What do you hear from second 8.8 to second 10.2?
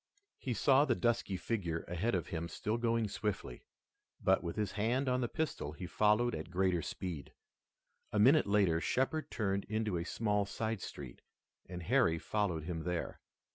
Shepard turned into a